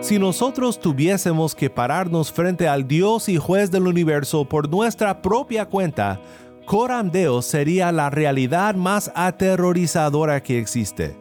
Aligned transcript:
Si 0.00 0.18
nosotros 0.18 0.80
tuviésemos 0.80 1.54
que 1.54 1.68
pararnos 1.68 2.32
frente 2.32 2.66
al 2.66 2.88
Dios 2.88 3.28
y 3.28 3.36
juez 3.36 3.70
del 3.70 3.86
universo 3.86 4.46
por 4.46 4.68
nuestra 4.68 5.20
propia 5.20 5.66
cuenta, 5.66 6.18
Coram 6.64 7.10
Deo 7.10 7.42
sería 7.42 7.92
la 7.92 8.08
realidad 8.08 8.74
más 8.74 9.12
aterrorizadora 9.14 10.42
que 10.42 10.58
existe. 10.58 11.16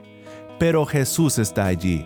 Pero 0.59 0.85
Jesús 0.85 1.39
está 1.39 1.65
allí. 1.65 2.05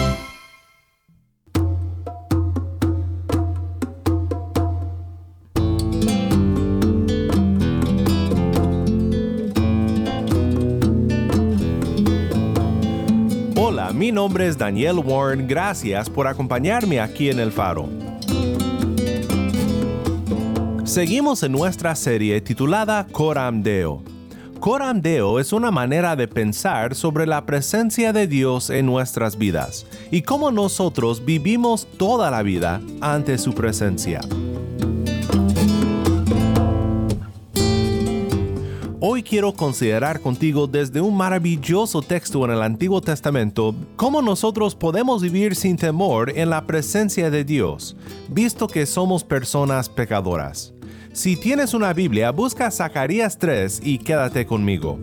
Mi 14.11 14.15
nombre 14.15 14.45
es 14.45 14.57
Daniel 14.57 14.97
Warren, 14.97 15.47
gracias 15.47 16.09
por 16.09 16.27
acompañarme 16.27 16.99
aquí 16.99 17.29
en 17.29 17.39
El 17.39 17.49
Faro. 17.49 17.87
Seguimos 20.83 21.43
en 21.43 21.53
nuestra 21.53 21.95
serie 21.95 22.41
titulada 22.41 23.07
Coram 23.09 23.63
Deo. 23.63 24.03
Coram 24.59 25.01
Deo 25.01 25.39
es 25.39 25.53
una 25.53 25.71
manera 25.71 26.17
de 26.17 26.27
pensar 26.27 26.93
sobre 26.93 27.25
la 27.25 27.45
presencia 27.45 28.11
de 28.11 28.27
Dios 28.27 28.69
en 28.69 28.85
nuestras 28.85 29.37
vidas 29.37 29.87
y 30.11 30.23
cómo 30.23 30.51
nosotros 30.51 31.23
vivimos 31.23 31.87
toda 31.97 32.29
la 32.29 32.43
vida 32.43 32.81
ante 32.99 33.37
su 33.37 33.53
presencia. 33.53 34.19
Quiero 39.31 39.53
considerar 39.53 40.19
contigo 40.19 40.67
desde 40.67 40.99
un 40.99 41.15
maravilloso 41.15 42.01
texto 42.01 42.43
en 42.43 42.51
el 42.51 42.61
Antiguo 42.61 42.99
Testamento 42.99 43.73
cómo 43.95 44.21
nosotros 44.21 44.75
podemos 44.75 45.21
vivir 45.21 45.55
sin 45.55 45.77
temor 45.77 46.37
en 46.37 46.49
la 46.49 46.67
presencia 46.67 47.31
de 47.31 47.45
Dios, 47.45 47.95
visto 48.27 48.67
que 48.67 48.85
somos 48.85 49.23
personas 49.23 49.87
pecadoras. 49.87 50.73
Si 51.13 51.37
tienes 51.37 51.73
una 51.73 51.93
Biblia, 51.93 52.31
busca 52.31 52.69
Zacarías 52.71 53.37
3 53.37 53.79
y 53.81 53.99
quédate 53.99 54.45
conmigo. 54.45 54.99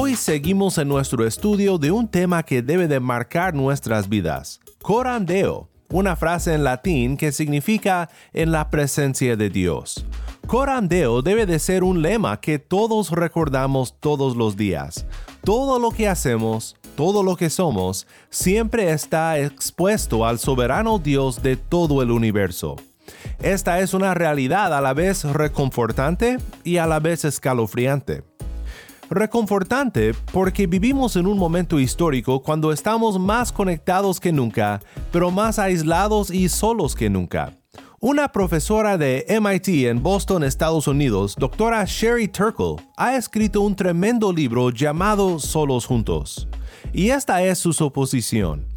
Hoy 0.00 0.14
seguimos 0.14 0.78
en 0.78 0.86
nuestro 0.86 1.26
estudio 1.26 1.76
de 1.76 1.90
un 1.90 2.06
tema 2.06 2.44
que 2.44 2.62
debe 2.62 2.86
de 2.86 3.00
marcar 3.00 3.52
nuestras 3.52 4.08
vidas, 4.08 4.60
coram 4.80 5.26
deo, 5.26 5.68
una 5.90 6.14
frase 6.14 6.54
en 6.54 6.62
latín 6.62 7.16
que 7.16 7.32
significa 7.32 8.08
en 8.32 8.52
la 8.52 8.70
presencia 8.70 9.34
de 9.34 9.50
Dios. 9.50 10.06
Coram 10.46 10.86
deo 10.86 11.20
debe 11.20 11.46
de 11.46 11.58
ser 11.58 11.82
un 11.82 12.00
lema 12.00 12.38
que 12.40 12.60
todos 12.60 13.10
recordamos 13.10 13.98
todos 13.98 14.36
los 14.36 14.56
días. 14.56 15.04
Todo 15.42 15.80
lo 15.80 15.90
que 15.90 16.06
hacemos, 16.06 16.76
todo 16.94 17.24
lo 17.24 17.34
que 17.34 17.50
somos, 17.50 18.06
siempre 18.30 18.92
está 18.92 19.40
expuesto 19.40 20.24
al 20.24 20.38
soberano 20.38 21.00
Dios 21.00 21.42
de 21.42 21.56
todo 21.56 22.02
el 22.02 22.12
universo. 22.12 22.76
Esta 23.40 23.80
es 23.80 23.94
una 23.94 24.14
realidad 24.14 24.72
a 24.72 24.80
la 24.80 24.94
vez 24.94 25.24
reconfortante 25.24 26.38
y 26.62 26.76
a 26.76 26.86
la 26.86 27.00
vez 27.00 27.24
escalofriante. 27.24 28.22
Reconfortante 29.10 30.12
porque 30.32 30.66
vivimos 30.66 31.16
en 31.16 31.26
un 31.26 31.38
momento 31.38 31.80
histórico 31.80 32.42
cuando 32.42 32.72
estamos 32.72 33.18
más 33.18 33.52
conectados 33.52 34.20
que 34.20 34.32
nunca, 34.32 34.80
pero 35.10 35.30
más 35.30 35.58
aislados 35.58 36.30
y 36.30 36.50
solos 36.50 36.94
que 36.94 37.08
nunca. 37.08 37.54
Una 38.00 38.30
profesora 38.30 38.98
de 38.98 39.26
MIT 39.40 39.88
en 39.88 40.02
Boston, 40.02 40.44
Estados 40.44 40.86
Unidos, 40.86 41.34
doctora 41.36 41.84
Sherry 41.86 42.28
Turkle, 42.28 42.76
ha 42.96 43.16
escrito 43.16 43.62
un 43.62 43.74
tremendo 43.74 44.32
libro 44.32 44.70
llamado 44.70 45.38
Solos 45.38 45.86
Juntos. 45.86 46.46
Y 46.92 47.08
esta 47.08 47.42
es 47.42 47.58
su 47.58 47.72
suposición. 47.72 48.67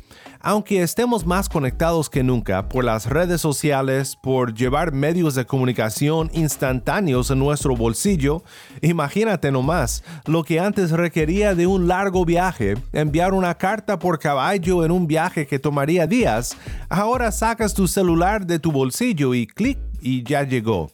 Aunque 0.44 0.82
estemos 0.82 1.26
más 1.26 1.50
conectados 1.50 2.10
que 2.10 2.24
nunca 2.24 2.68
por 2.68 2.84
las 2.84 3.06
redes 3.06 3.42
sociales, 3.42 4.16
por 4.16 4.56
llevar 4.56 4.92
medios 4.92 5.36
de 5.36 5.46
comunicación 5.46 6.32
instantáneos 6.34 7.30
en 7.30 7.38
nuestro 7.38 7.76
bolsillo, 7.76 8.44
imagínate 8.82 9.52
nomás 9.52 10.04
lo 10.26 10.44
que 10.44 10.60
antes 10.60 10.90
requería 10.90 11.54
de 11.54 11.68
un 11.68 11.88
largo 11.88 12.26
viaje, 12.26 12.76
enviar 12.92 13.34
una 13.34 13.56
carta 13.56 14.00
por 14.00 14.18
caballo 14.18 14.84
en 14.84 14.90
un 14.90 15.06
viaje 15.06 15.46
que 15.46 15.60
tomaría 15.60 16.08
días, 16.08 16.58
ahora 16.90 17.32
sacas 17.32 17.76
tu 17.76 17.88
celular 17.88 18.48
de 18.48 18.58
tu 18.58 18.72
bolsillo 18.72 19.36
y 19.36 19.46
clic 19.46 19.78
y 20.02 20.24
ya 20.24 20.42
llegó. 20.42 20.90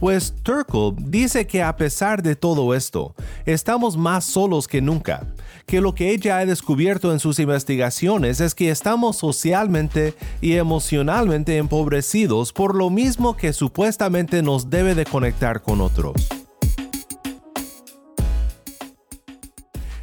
Pues 0.00 0.34
Turkle 0.42 0.92
dice 0.98 1.46
que 1.46 1.62
a 1.62 1.76
pesar 1.76 2.22
de 2.22 2.36
todo 2.36 2.74
esto, 2.74 3.14
estamos 3.44 3.96
más 3.96 4.24
solos 4.24 4.68
que 4.68 4.80
nunca, 4.80 5.26
que 5.66 5.80
lo 5.80 5.94
que 5.94 6.10
ella 6.10 6.38
ha 6.38 6.46
descubierto 6.46 7.12
en 7.12 7.20
sus 7.20 7.38
investigaciones 7.38 8.40
es 8.40 8.54
que 8.54 8.70
estamos 8.70 9.16
socialmente 9.16 10.14
y 10.40 10.54
emocionalmente 10.54 11.56
empobrecidos 11.56 12.52
por 12.52 12.74
lo 12.74 12.90
mismo 12.90 13.36
que 13.36 13.52
supuestamente 13.52 14.42
nos 14.42 14.70
debe 14.70 14.94
de 14.94 15.04
conectar 15.04 15.62
con 15.62 15.80
otros. 15.80 16.14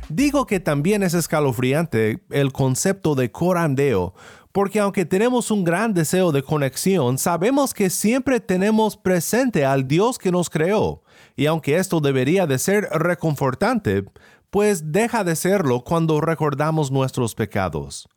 Digo 0.09 0.45
que 0.45 0.59
también 0.59 1.01
es 1.01 1.15
escalofriante 1.15 2.19
el 2.29 2.51
concepto 2.51 3.15
de 3.15 3.31
corandeo, 3.31 4.13
porque 4.53 4.79
aunque 4.79 5.03
tenemos 5.03 5.49
un 5.49 5.63
gran 5.63 5.93
deseo 5.95 6.31
de 6.31 6.43
conexión, 6.43 7.17
sabemos 7.17 7.73
que 7.73 7.89
siempre 7.89 8.39
tenemos 8.39 8.95
presente 8.95 9.65
al 9.65 9.87
Dios 9.87 10.19
que 10.19 10.31
nos 10.31 10.49
creó, 10.49 11.01
y 11.35 11.47
aunque 11.47 11.77
esto 11.77 11.99
debería 11.99 12.45
de 12.45 12.59
ser 12.59 12.87
reconfortante, 12.91 14.05
pues 14.51 14.91
deja 14.91 15.23
de 15.23 15.35
serlo 15.35 15.83
cuando 15.83 16.21
recordamos 16.21 16.91
nuestros 16.91 17.33
pecados. 17.33 18.07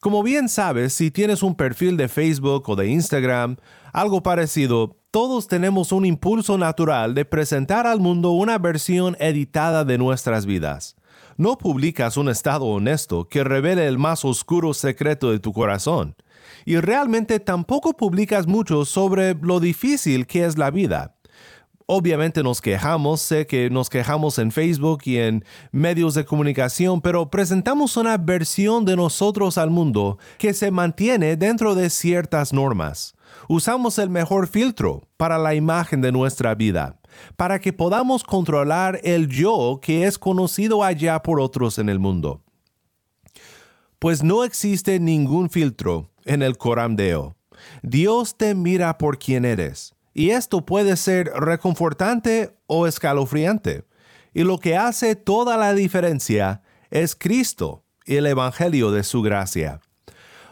Como 0.00 0.22
bien 0.22 0.48
sabes, 0.48 0.94
si 0.94 1.10
tienes 1.10 1.42
un 1.42 1.54
perfil 1.54 1.98
de 1.98 2.08
Facebook 2.08 2.68
o 2.70 2.74
de 2.76 2.88
Instagram, 2.88 3.56
algo 3.92 4.22
parecido, 4.22 4.96
todos 5.10 5.46
tenemos 5.46 5.92
un 5.92 6.06
impulso 6.06 6.56
natural 6.56 7.14
de 7.14 7.26
presentar 7.26 7.86
al 7.86 8.00
mundo 8.00 8.30
una 8.30 8.56
versión 8.56 9.14
editada 9.20 9.84
de 9.84 9.98
nuestras 9.98 10.46
vidas 10.46 10.95
no 11.36 11.58
publicas 11.58 12.16
un 12.16 12.28
estado 12.28 12.64
honesto 12.64 13.28
que 13.28 13.44
revele 13.44 13.86
el 13.86 13.98
más 13.98 14.24
oscuro 14.24 14.74
secreto 14.74 15.30
de 15.30 15.38
tu 15.38 15.52
corazón. 15.52 16.16
Y 16.64 16.76
realmente 16.76 17.40
tampoco 17.40 17.94
publicas 17.94 18.46
mucho 18.46 18.84
sobre 18.84 19.34
lo 19.34 19.60
difícil 19.60 20.26
que 20.26 20.44
es 20.44 20.58
la 20.58 20.70
vida. 20.70 21.16
Obviamente 21.88 22.42
nos 22.42 22.60
quejamos, 22.60 23.20
sé 23.20 23.46
que 23.46 23.70
nos 23.70 23.88
quejamos 23.88 24.40
en 24.40 24.50
Facebook 24.50 25.02
y 25.04 25.18
en 25.18 25.44
medios 25.70 26.14
de 26.14 26.24
comunicación, 26.24 27.00
pero 27.00 27.30
presentamos 27.30 27.96
una 27.96 28.16
versión 28.16 28.84
de 28.84 28.96
nosotros 28.96 29.56
al 29.56 29.70
mundo 29.70 30.18
que 30.38 30.52
se 30.52 30.72
mantiene 30.72 31.36
dentro 31.36 31.76
de 31.76 31.88
ciertas 31.90 32.52
normas. 32.52 33.14
Usamos 33.48 34.00
el 34.00 34.10
mejor 34.10 34.48
filtro 34.48 35.02
para 35.16 35.38
la 35.38 35.54
imagen 35.54 36.00
de 36.00 36.10
nuestra 36.10 36.56
vida 36.56 36.98
para 37.36 37.60
que 37.60 37.72
podamos 37.72 38.24
controlar 38.24 39.00
el 39.04 39.28
yo 39.28 39.80
que 39.82 40.06
es 40.06 40.18
conocido 40.18 40.82
allá 40.82 41.22
por 41.22 41.40
otros 41.40 41.78
en 41.78 41.88
el 41.88 41.98
mundo. 41.98 42.42
Pues 43.98 44.22
no 44.22 44.44
existe 44.44 45.00
ningún 45.00 45.50
filtro 45.50 46.10
en 46.24 46.42
el 46.42 46.56
Coram 46.56 46.96
Deo. 46.96 47.36
Dios 47.82 48.36
te 48.36 48.54
mira 48.54 48.98
por 48.98 49.18
quien 49.18 49.44
eres, 49.44 49.94
y 50.12 50.30
esto 50.30 50.64
puede 50.64 50.96
ser 50.96 51.30
reconfortante 51.34 52.56
o 52.66 52.86
escalofriante. 52.86 53.84
Y 54.34 54.44
lo 54.44 54.58
que 54.58 54.76
hace 54.76 55.16
toda 55.16 55.56
la 55.56 55.72
diferencia 55.72 56.62
es 56.90 57.16
Cristo 57.16 57.84
y 58.04 58.16
el 58.16 58.26
Evangelio 58.26 58.90
de 58.90 59.02
su 59.02 59.22
gracia. 59.22 59.80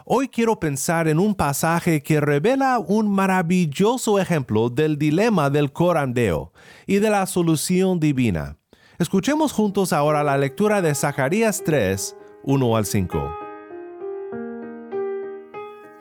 Hoy 0.07 0.29
quiero 0.29 0.61
pensar 0.61 1.09
en 1.09 1.19
un 1.19 1.35
pasaje 1.35 2.03
que 2.03 2.21
revela 2.21 2.79
un 2.79 3.11
maravilloso 3.11 4.19
ejemplo 4.19 4.69
del 4.69 4.99
dilema 4.99 5.49
del 5.49 5.73
corandeo 5.73 6.53
y 6.87 6.99
de 6.99 7.09
la 7.09 7.25
solución 7.25 8.01
divina. 8.01 8.59
Escuchemos 8.99 9.53
juntos 9.53 9.95
ahora 9.95 10.23
la 10.23 10.37
lectura 10.37 10.83
de 10.83 10.95
Zacarías 10.95 11.63
3, 11.65 12.17
1 12.43 12.77
al 12.77 12.85
5. 12.85 13.37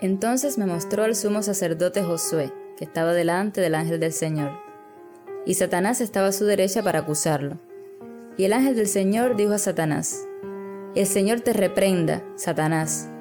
Entonces 0.02 0.58
me 0.58 0.66
mostró 0.66 1.06
el 1.06 1.16
sumo 1.16 1.42
sacerdote 1.42 2.04
Josué, 2.04 2.52
que 2.78 2.84
estaba 2.84 3.14
delante 3.14 3.62
del 3.62 3.74
ángel 3.74 4.02
del 4.02 4.12
Señor. 4.12 4.52
Y 5.46 5.54
Satanás 5.54 6.02
estaba 6.02 6.28
a 6.28 6.34
su 6.34 6.44
derecha 6.44 6.84
para 6.84 7.00
acusarlo. 7.00 7.58
Y 8.36 8.44
el 8.44 8.52
ángel 8.52 8.76
del 8.76 8.88
Señor 8.88 9.38
dijo 9.38 9.54
a 9.54 9.60
Satanás, 9.60 10.28
El 10.94 11.08
Señor 11.08 11.40
te 11.40 11.54
reprenda, 11.54 12.22
Satanás. 12.36 13.13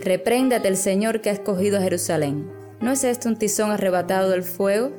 Repréndate 0.00 0.68
el 0.68 0.76
Señor 0.76 1.20
que 1.20 1.30
ha 1.30 1.34
escogido 1.34 1.78
a 1.78 1.82
Jerusalén. 1.82 2.50
¿No 2.80 2.92
es 2.92 3.04
esto 3.04 3.28
un 3.28 3.36
tizón 3.36 3.70
arrebatado 3.70 4.30
del 4.30 4.42
fuego? 4.42 4.92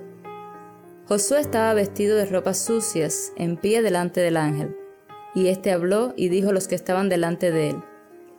Josué 1.08 1.40
estaba 1.40 1.74
vestido 1.74 2.18
de 2.18 2.26
ropas 2.26 2.58
sucias, 2.58 3.32
en 3.36 3.58
pie 3.58 3.82
delante 3.82 4.22
del 4.22 4.38
ángel. 4.38 4.76
Y 5.36 5.48
éste 5.48 5.72
habló 5.72 6.14
y 6.16 6.30
dijo 6.30 6.50
a 6.50 6.54
los 6.54 6.68
que 6.68 6.76
estaban 6.76 7.10
delante 7.10 7.52
de 7.52 7.72
él, 7.72 7.84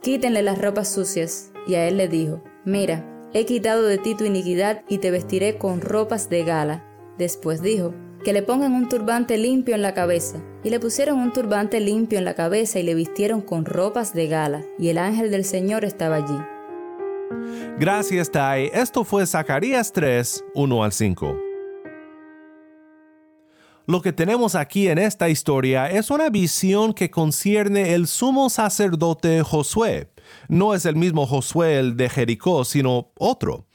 Quítenle 0.03 0.43
las 0.43 0.61
ropas 0.61 0.89
sucias. 0.89 1.53
Y 1.67 1.75
a 1.75 1.87
él 1.87 1.97
le 1.97 2.09
dijo, 2.09 2.43
Mira, 2.65 3.05
he 3.33 3.45
quitado 3.45 3.85
de 3.85 3.99
ti 3.99 4.15
tu 4.15 4.25
iniquidad 4.25 4.83
y 4.89 4.99
te 4.99 5.11
vestiré 5.11 5.59
con 5.59 5.81
ropas 5.81 6.29
de 6.29 6.45
gala. 6.45 6.85
Después 7.19 7.63
dijo, 7.63 7.95
que 8.27 8.33
le 8.33 8.43
pongan 8.43 8.73
un 8.73 8.89
turbante 8.89 9.39
limpio 9.39 9.77
en 9.77 9.83
la 9.83 9.95
cabeza. 9.95 10.43
Y 10.65 10.71
le 10.71 10.81
pusieron 10.81 11.21
un 11.21 11.33
turbante 11.33 11.79
limpio 11.79 12.19
en 12.19 12.25
la 12.25 12.35
cabeza 12.35 12.81
y 12.81 12.83
le 12.83 12.97
vistieron 12.97 13.41
con 13.41 13.65
ropas 13.65 14.15
de 14.15 14.27
gala. 14.27 14.65
Y 14.81 14.89
el 14.89 14.99
ángel 14.99 15.31
del 15.31 15.45
Señor 15.45 15.85
estaba 15.85 16.17
allí. 16.17 16.37
Gracias, 17.79 18.33
Tai. 18.33 18.69
Esto 18.75 19.05
fue 19.05 19.25
Zacarías 19.29 19.93
3, 19.93 20.45
1 20.57 20.83
al 20.83 20.91
5. 20.91 21.39
Lo 23.87 24.03
que 24.03 24.13
tenemos 24.13 24.57
aquí 24.57 24.89
en 24.89 24.99
esta 24.99 25.29
historia 25.29 25.89
es 25.89 26.11
una 26.11 26.29
visión 26.29 26.95
que 26.95 27.09
concierne 27.09 27.95
el 27.95 28.09
sumo 28.09 28.51
sacerdote 28.51 29.45
Josué. 29.45 30.09
No 30.49 30.75
es 30.75 30.87
el 30.87 30.97
mismo 30.97 31.27
Josué 31.27 31.79
el 31.79 31.97
de 31.97 32.09
Jericó, 32.09 32.65
sino 32.65 33.13
otro. 33.19 33.67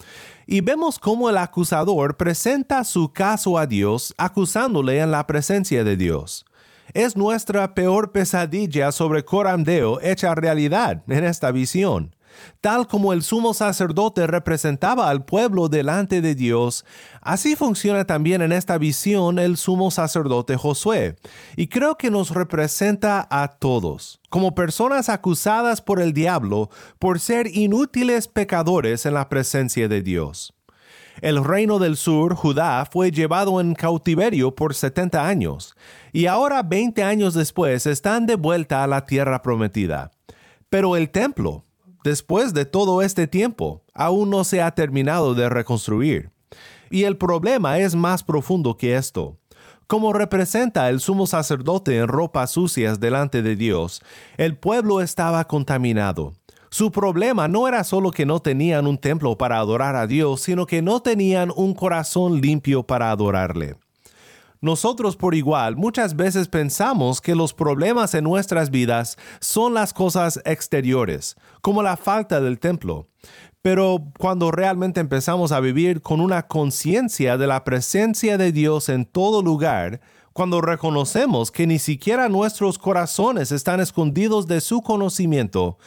Y 0.48 0.62
vemos 0.62 1.00
cómo 1.00 1.30
el 1.30 1.38
acusador 1.38 2.18
presenta 2.18 2.83
su 2.83 3.13
caso 3.13 3.57
a 3.57 3.68
Dios 3.68 4.13
acusándole 4.18 5.00
en 5.00 5.12
la 5.12 5.25
presencia 5.27 5.83
de 5.83 5.98
Dios. 5.98 6.45
Es 6.94 7.15
nuestra 7.15 7.74
peor 7.74 8.12
pesadilla 8.12 8.92
sobre 8.92 9.24
Corandeo 9.24 10.01
hecha 10.01 10.36
realidad 10.36 11.03
en 11.07 11.24
esta 11.24 11.51
visión. 11.51 12.15
Tal 12.59 12.87
como 12.87 13.13
el 13.13 13.23
sumo 13.23 13.53
sacerdote 13.53 14.27
representaba 14.27 15.09
al 15.09 15.25
pueblo 15.25 15.67
delante 15.67 16.21
de 16.21 16.35
Dios, 16.35 16.85
así 17.21 17.55
funciona 17.55 18.05
también 18.05 18.41
en 18.41 18.51
esta 18.51 18.77
visión 18.77 19.39
el 19.39 19.57
sumo 19.57 19.91
sacerdote 19.91 20.57
Josué, 20.57 21.15
y 21.55 21.67
creo 21.67 21.97
que 21.97 22.11
nos 22.11 22.31
representa 22.31 23.27
a 23.29 23.47
todos, 23.47 24.19
como 24.29 24.55
personas 24.55 25.09
acusadas 25.09 25.81
por 25.81 25.99
el 25.99 26.13
diablo 26.13 26.69
por 26.99 27.19
ser 27.19 27.47
inútiles 27.47 28.27
pecadores 28.27 29.05
en 29.05 29.13
la 29.13 29.29
presencia 29.29 29.87
de 29.87 30.01
Dios. 30.01 30.53
El 31.21 31.43
reino 31.43 31.77
del 31.77 31.97
sur, 31.97 32.35
Judá, 32.35 32.87
fue 32.89 33.11
llevado 33.11 33.59
en 33.59 33.75
cautiverio 33.75 34.55
por 34.55 34.73
70 34.73 35.27
años, 35.27 35.75
y 36.13 36.25
ahora 36.25 36.63
20 36.63 37.03
años 37.03 37.33
después 37.33 37.85
están 37.85 38.25
de 38.25 38.35
vuelta 38.35 38.83
a 38.83 38.87
la 38.87 39.05
tierra 39.05 39.41
prometida. 39.41 40.11
Pero 40.69 40.95
el 40.95 41.09
templo, 41.09 41.65
después 42.03 42.53
de 42.53 42.65
todo 42.65 43.01
este 43.01 43.27
tiempo, 43.27 43.83
aún 43.94 44.30
no 44.30 44.44
se 44.44 44.62
ha 44.62 44.71
terminado 44.71 45.33
de 45.33 45.50
reconstruir. 45.50 46.31
Y 46.89 47.03
el 47.03 47.18
problema 47.18 47.80
es 47.80 47.95
más 47.95 48.24
profundo 48.24 48.77
que 48.77 48.95
esto. 48.95 49.38
Como 49.88 50.13
representa 50.13 50.89
el 50.89 51.00
sumo 51.01 51.27
sacerdote 51.27 51.98
en 51.98 52.07
ropas 52.07 52.51
sucias 52.51 53.00
delante 53.00 53.42
de 53.42 53.56
Dios, 53.56 54.01
el 54.38 54.57
pueblo 54.57 55.01
estaba 55.01 55.45
contaminado. 55.48 56.33
Su 56.69 56.92
problema 56.92 57.50
no 57.50 57.68
era 57.68 57.83
solo 57.83 58.12
que 58.12 58.25
no 58.25 58.39
tenían 58.39 58.88
un 58.88 58.98
templo 58.98 59.38
para 59.38 59.57
adorar 59.57 59.98
a 59.98 60.07
Dios, 60.07 60.39
sino 60.39 60.65
que 60.65 60.81
no 60.81 61.01
tenían 61.01 61.51
un 61.53 61.74
corazón 61.74 62.39
limpio 62.39 62.83
para 62.83 63.12
adorarle. 63.12 63.75
Nosotros 64.61 65.17
por 65.17 65.33
igual 65.33 65.75
muchas 65.75 66.15
veces 66.15 66.47
pensamos 66.47 67.19
que 67.19 67.33
los 67.33 67.51
problemas 67.51 68.13
en 68.13 68.23
nuestras 68.23 68.69
vidas 68.69 69.17
son 69.39 69.73
las 69.73 69.91
cosas 69.91 70.39
exteriores, 70.45 71.35
como 71.61 71.81
la 71.81 71.97
falta 71.97 72.39
del 72.39 72.59
templo. 72.59 73.07
Pero 73.63 74.11
cuando 74.19 74.51
realmente 74.51 74.99
empezamos 74.99 75.51
a 75.51 75.59
vivir 75.59 76.03
con 76.03 76.21
una 76.21 76.47
conciencia 76.47 77.39
de 77.39 77.47
la 77.47 77.63
presencia 77.63 78.37
de 78.37 78.51
Dios 78.51 78.89
en 78.89 79.05
todo 79.05 79.41
lugar, 79.41 79.99
cuando 80.31 80.61
reconocemos 80.61 81.49
que 81.49 81.65
ni 81.65 81.79
siquiera 81.79 82.29
nuestros 82.29 82.77
corazones 82.77 83.51
están 83.51 83.79
escondidos 83.79 84.45
de 84.45 84.61
su 84.61 84.83
conocimiento, 84.83 85.79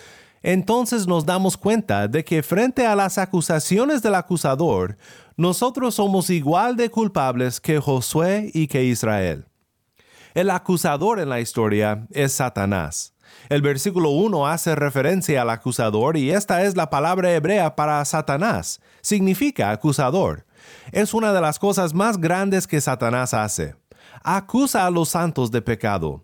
entonces 0.44 1.06
nos 1.06 1.24
damos 1.24 1.56
cuenta 1.56 2.06
de 2.06 2.22
que 2.22 2.42
frente 2.42 2.86
a 2.86 2.94
las 2.94 3.16
acusaciones 3.16 4.02
del 4.02 4.14
acusador, 4.14 4.98
nosotros 5.38 5.94
somos 5.94 6.28
igual 6.28 6.76
de 6.76 6.90
culpables 6.90 7.62
que 7.62 7.80
Josué 7.80 8.50
y 8.52 8.66
que 8.68 8.84
Israel. 8.84 9.46
El 10.34 10.50
acusador 10.50 11.18
en 11.18 11.30
la 11.30 11.40
historia 11.40 12.06
es 12.10 12.34
Satanás. 12.34 13.14
El 13.48 13.62
versículo 13.62 14.10
1 14.10 14.46
hace 14.46 14.74
referencia 14.74 15.40
al 15.40 15.48
acusador 15.48 16.18
y 16.18 16.30
esta 16.30 16.62
es 16.62 16.76
la 16.76 16.90
palabra 16.90 17.32
hebrea 17.32 17.74
para 17.74 18.04
Satanás. 18.04 18.82
Significa 19.00 19.70
acusador. 19.70 20.44
Es 20.92 21.14
una 21.14 21.32
de 21.32 21.40
las 21.40 21.58
cosas 21.58 21.94
más 21.94 22.18
grandes 22.18 22.66
que 22.66 22.82
Satanás 22.82 23.32
hace. 23.32 23.76
Acusa 24.22 24.86
a 24.86 24.90
los 24.90 25.08
santos 25.08 25.50
de 25.50 25.62
pecado. 25.62 26.22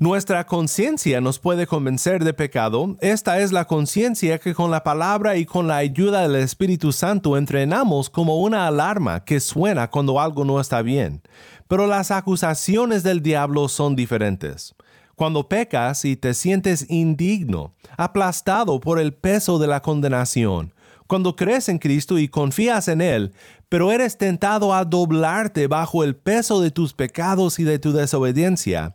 Nuestra 0.00 0.46
conciencia 0.46 1.20
nos 1.20 1.38
puede 1.38 1.66
convencer 1.66 2.24
de 2.24 2.32
pecado. 2.32 2.96
Esta 3.02 3.40
es 3.40 3.52
la 3.52 3.66
conciencia 3.66 4.38
que 4.38 4.54
con 4.54 4.70
la 4.70 4.82
palabra 4.82 5.36
y 5.36 5.44
con 5.44 5.68
la 5.68 5.76
ayuda 5.76 6.22
del 6.22 6.36
Espíritu 6.36 6.90
Santo 6.90 7.36
entrenamos 7.36 8.08
como 8.08 8.40
una 8.40 8.66
alarma 8.66 9.26
que 9.26 9.40
suena 9.40 9.90
cuando 9.90 10.18
algo 10.18 10.46
no 10.46 10.58
está 10.58 10.80
bien. 10.80 11.20
Pero 11.68 11.86
las 11.86 12.10
acusaciones 12.10 13.02
del 13.02 13.20
diablo 13.20 13.68
son 13.68 13.94
diferentes. 13.94 14.74
Cuando 15.16 15.50
pecas 15.50 16.06
y 16.06 16.16
te 16.16 16.32
sientes 16.32 16.86
indigno, 16.88 17.74
aplastado 17.98 18.80
por 18.80 18.98
el 18.98 19.12
peso 19.12 19.58
de 19.58 19.66
la 19.66 19.82
condenación, 19.82 20.72
cuando 21.08 21.36
crees 21.36 21.68
en 21.68 21.78
Cristo 21.78 22.18
y 22.18 22.28
confías 22.28 22.88
en 22.88 23.02
Él, 23.02 23.34
pero 23.68 23.92
eres 23.92 24.16
tentado 24.16 24.72
a 24.72 24.86
doblarte 24.86 25.66
bajo 25.66 26.04
el 26.04 26.16
peso 26.16 26.62
de 26.62 26.70
tus 26.70 26.94
pecados 26.94 27.58
y 27.58 27.64
de 27.64 27.78
tu 27.78 27.92
desobediencia, 27.92 28.94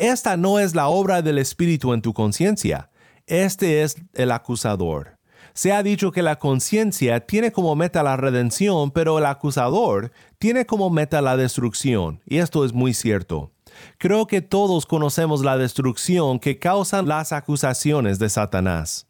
esta 0.00 0.38
no 0.38 0.58
es 0.58 0.74
la 0.74 0.88
obra 0.88 1.20
del 1.20 1.36
Espíritu 1.36 1.92
en 1.92 2.00
tu 2.00 2.14
conciencia, 2.14 2.90
este 3.26 3.82
es 3.82 3.96
el 4.14 4.32
acusador. 4.32 5.18
Se 5.52 5.72
ha 5.72 5.82
dicho 5.82 6.10
que 6.10 6.22
la 6.22 6.38
conciencia 6.38 7.20
tiene 7.26 7.52
como 7.52 7.76
meta 7.76 8.02
la 8.02 8.16
redención, 8.16 8.92
pero 8.92 9.18
el 9.18 9.26
acusador 9.26 10.10
tiene 10.38 10.64
como 10.64 10.88
meta 10.88 11.20
la 11.20 11.36
destrucción, 11.36 12.22
y 12.24 12.38
esto 12.38 12.64
es 12.64 12.72
muy 12.72 12.94
cierto. 12.94 13.52
Creo 13.98 14.26
que 14.26 14.40
todos 14.40 14.86
conocemos 14.86 15.44
la 15.44 15.58
destrucción 15.58 16.38
que 16.38 16.58
causan 16.58 17.06
las 17.06 17.32
acusaciones 17.32 18.18
de 18.18 18.30
Satanás. 18.30 19.06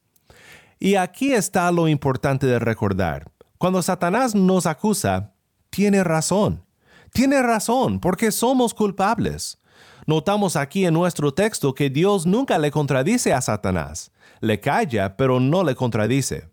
Y 0.81 0.97
aquí 0.97 1.33
está 1.33 1.71
lo 1.71 1.87
importante 1.87 2.47
de 2.47 2.59
recordar. 2.59 3.31
Cuando 3.59 3.81
Satanás 3.81 4.35
nos 4.35 4.67
acusa, 4.67 5.35
tiene 5.71 6.03
razón. 6.03 6.65
Tiene 7.13 7.43
razón 7.43 8.01
porque 8.01 8.33
somos 8.33 8.75
culpables. 8.75 9.60
Notamos 10.07 10.57
aquí 10.57 10.85
en 10.87 10.95
nuestro 10.95 11.33
texto 11.35 11.75
que 11.75 11.91
Dios 11.91 12.27
nunca 12.27 12.59
le 12.59 12.71
contradice 12.71 13.33
a 13.33 13.41
Satanás. 13.41 14.13
Le 14.41 14.61
calla, 14.61 15.17
pero 15.17 15.41
no 15.41 15.65
le 15.65 15.75
contradice. 15.75 16.49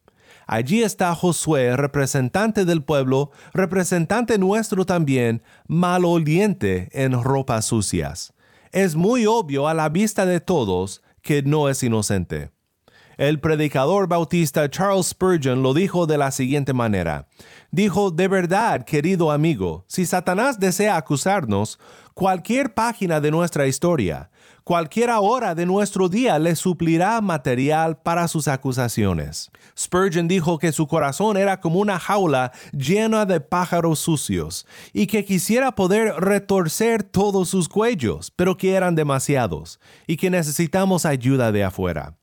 Allí 0.45 0.81
está 0.81 1.13
Josué, 1.13 1.75
representante 1.75 2.63
del 2.63 2.81
pueblo, 2.81 3.31
representante 3.53 4.37
nuestro 4.37 4.85
también, 4.85 5.43
maloliente 5.67 6.89
en 6.93 7.21
ropas 7.21 7.65
sucias. 7.65 8.33
Es 8.71 8.95
muy 8.95 9.25
obvio 9.25 9.67
a 9.67 9.73
la 9.73 9.89
vista 9.89 10.25
de 10.25 10.39
todos 10.39 11.01
que 11.21 11.43
no 11.43 11.67
es 11.67 11.83
inocente. 11.83 12.51
El 13.17 13.39
predicador 13.39 14.07
bautista 14.07 14.69
Charles 14.69 15.07
Spurgeon 15.07 15.63
lo 15.63 15.73
dijo 15.73 16.05
de 16.05 16.19
la 16.19 16.29
siguiente 16.29 16.71
manera. 16.71 17.27
Dijo, 17.71 18.11
de 18.11 18.27
verdad, 18.27 18.85
querido 18.85 19.31
amigo, 19.31 19.85
si 19.87 20.05
Satanás 20.05 20.59
desea 20.59 20.97
acusarnos, 20.97 21.79
cualquier 22.13 22.75
página 22.75 23.19
de 23.19 23.31
nuestra 23.31 23.65
historia, 23.65 24.29
cualquier 24.63 25.09
hora 25.09 25.55
de 25.55 25.65
nuestro 25.65 26.09
día 26.09 26.37
le 26.37 26.55
suplirá 26.55 27.19
material 27.21 27.97
para 27.97 28.27
sus 28.27 28.47
acusaciones. 28.47 29.49
Spurgeon 29.75 30.27
dijo 30.27 30.59
que 30.59 30.71
su 30.71 30.85
corazón 30.85 31.37
era 31.37 31.59
como 31.59 31.79
una 31.79 31.97
jaula 31.97 32.51
llena 32.71 33.25
de 33.25 33.39
pájaros 33.39 33.97
sucios 33.97 34.67
y 34.93 35.07
que 35.07 35.25
quisiera 35.25 35.71
poder 35.71 36.13
retorcer 36.19 37.01
todos 37.01 37.49
sus 37.49 37.67
cuellos, 37.67 38.29
pero 38.35 38.57
que 38.57 38.75
eran 38.75 38.93
demasiados 38.93 39.79
y 40.05 40.17
que 40.17 40.29
necesitamos 40.29 41.03
ayuda 41.03 41.51
de 41.51 41.63
afuera. 41.63 42.16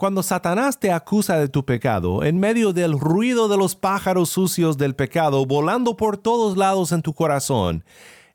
Cuando 0.00 0.22
Satanás 0.22 0.80
te 0.80 0.92
acusa 0.92 1.36
de 1.36 1.50
tu 1.50 1.66
pecado, 1.66 2.24
en 2.24 2.40
medio 2.40 2.72
del 2.72 2.98
ruido 2.98 3.48
de 3.48 3.58
los 3.58 3.76
pájaros 3.76 4.30
sucios 4.30 4.78
del 4.78 4.94
pecado 4.94 5.44
volando 5.44 5.94
por 5.94 6.16
todos 6.16 6.56
lados 6.56 6.92
en 6.92 7.02
tu 7.02 7.12
corazón, 7.12 7.84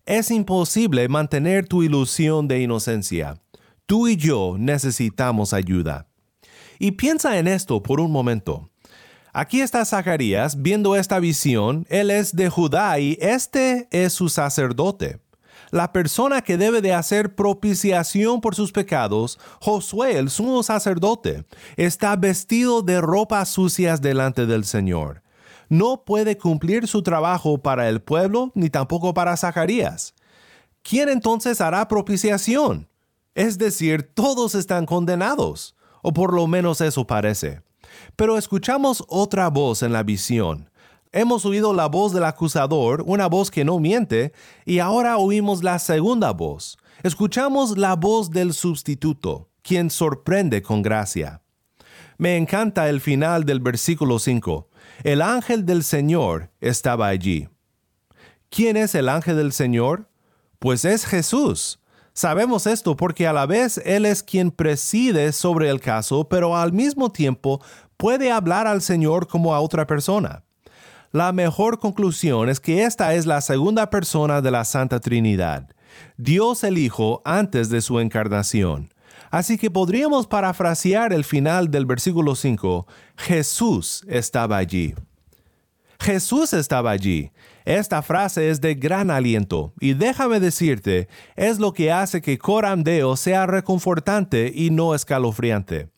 es 0.05 0.29
imposible 0.29 1.07
mantener 1.07 1.67
tu 1.67 1.81
ilusión 1.81 2.47
de 2.47 2.61
inocencia. 2.61 3.41
Tú 3.87 4.07
y 4.07 4.15
yo 4.15 4.57
necesitamos 4.59 5.53
ayuda. 5.53 6.07
Y 6.77 6.91
piensa 6.91 7.39
en 7.39 7.47
esto 7.47 7.81
por 7.81 7.99
un 7.99 8.11
momento. 8.11 8.69
Aquí 9.33 9.61
está 9.61 9.83
Zacarías 9.85 10.61
viendo 10.61 10.95
esta 10.95 11.19
visión, 11.19 11.87
él 11.89 12.11
es 12.11 12.35
de 12.35 12.47
Judá 12.47 12.99
y 12.99 13.17
este 13.19 13.87
es 13.89 14.13
su 14.13 14.29
sacerdote. 14.29 15.19
La 15.75 15.91
persona 15.91 16.41
que 16.41 16.55
debe 16.55 16.81
de 16.81 16.93
hacer 16.93 17.35
propiciación 17.35 18.39
por 18.39 18.55
sus 18.55 18.71
pecados, 18.71 19.37
Josué, 19.59 20.17
el 20.17 20.29
sumo 20.29 20.63
sacerdote, 20.63 21.43
está 21.75 22.15
vestido 22.15 22.81
de 22.81 23.01
ropas 23.01 23.49
sucias 23.49 23.99
delante 23.99 24.45
del 24.45 24.63
Señor. 24.63 25.21
No 25.67 26.05
puede 26.05 26.37
cumplir 26.37 26.87
su 26.87 27.03
trabajo 27.03 27.57
para 27.57 27.89
el 27.89 28.01
pueblo 28.01 28.53
ni 28.55 28.69
tampoco 28.69 29.13
para 29.13 29.35
Zacarías. 29.35 30.13
¿Quién 30.81 31.09
entonces 31.09 31.59
hará 31.59 31.89
propiciación? 31.89 32.87
Es 33.33 33.57
decir, 33.57 34.09
todos 34.13 34.55
están 34.55 34.85
condenados, 34.85 35.75
o 36.01 36.13
por 36.13 36.33
lo 36.33 36.47
menos 36.47 36.79
eso 36.79 37.05
parece. 37.05 37.63
Pero 38.15 38.37
escuchamos 38.37 39.03
otra 39.09 39.49
voz 39.49 39.83
en 39.83 39.91
la 39.91 40.03
visión. 40.03 40.69
Hemos 41.17 41.45
oído 41.45 41.73
la 41.73 41.85
voz 41.85 42.11
del 42.11 42.25
acusador, 42.25 43.01
una 43.07 43.27
voz 43.27 43.49
que 43.49 43.63
no 43.63 43.79
miente, 43.79 44.33
y 44.65 44.79
ahora 44.79 45.15
oímos 45.17 45.63
la 45.63 45.79
segunda 45.79 46.31
voz. 46.31 46.77
Escuchamos 47.03 47.77
la 47.77 47.95
voz 47.95 48.31
del 48.31 48.53
sustituto, 48.53 49.49
quien 49.61 49.89
sorprende 49.89 50.61
con 50.61 50.81
gracia. 50.81 51.41
Me 52.17 52.35
encanta 52.35 52.89
el 52.89 52.99
final 52.99 53.45
del 53.45 53.61
versículo 53.61 54.19
5. 54.19 54.67
El 55.05 55.21
ángel 55.21 55.65
del 55.65 55.85
Señor 55.85 56.51
estaba 56.59 57.07
allí. 57.07 57.47
¿Quién 58.49 58.75
es 58.75 58.93
el 58.93 59.07
ángel 59.07 59.37
del 59.37 59.53
Señor? 59.53 60.09
Pues 60.59 60.83
es 60.83 61.05
Jesús. 61.05 61.79
Sabemos 62.11 62.67
esto 62.67 62.97
porque 62.97 63.25
a 63.25 63.31
la 63.31 63.45
vez 63.45 63.81
Él 63.85 64.05
es 64.05 64.21
quien 64.21 64.51
preside 64.51 65.31
sobre 65.31 65.69
el 65.69 65.79
caso, 65.79 66.27
pero 66.27 66.57
al 66.57 66.73
mismo 66.73 67.09
tiempo 67.09 67.61
puede 67.95 68.33
hablar 68.33 68.67
al 68.67 68.81
Señor 68.81 69.29
como 69.29 69.55
a 69.55 69.61
otra 69.61 69.87
persona. 69.87 70.44
La 71.15 71.31
mejor 71.31 71.79
conclusión 71.79 72.49
es 72.49 72.59
que 72.59 72.83
esta 72.83 73.13
es 73.13 73.25
la 73.25 73.39
segunda 73.39 73.89
persona 73.89 74.41
de 74.41 74.51
la 74.51 74.65
Santa 74.65 74.99
Trinidad, 74.99 75.69
Dios 76.17 76.65
el 76.65 76.77
Hijo 76.77 77.21
antes 77.23 77.69
de 77.69 77.79
su 77.79 78.01
encarnación. 78.01 78.93
Así 79.31 79.57
que 79.57 79.71
podríamos 79.71 80.27
parafrasear 80.27 81.13
el 81.13 81.23
final 81.23 81.71
del 81.71 81.85
versículo 81.85 82.35
5, 82.35 82.85
Jesús 83.15 84.03
estaba 84.09 84.57
allí. 84.57 84.93
Jesús 86.01 86.51
estaba 86.51 86.91
allí. 86.91 87.31
Esta 87.63 88.01
frase 88.01 88.49
es 88.49 88.59
de 88.59 88.75
gran 88.75 89.09
aliento 89.09 89.71
y 89.79 89.93
déjame 89.93 90.41
decirte, 90.41 91.07
es 91.37 91.59
lo 91.59 91.71
que 91.71 91.93
hace 91.93 92.21
que 92.21 92.37
Coram 92.37 92.83
Deo 92.83 93.15
sea 93.15 93.47
reconfortante 93.47 94.51
y 94.53 94.69
no 94.69 94.93
escalofriante. 94.93 95.94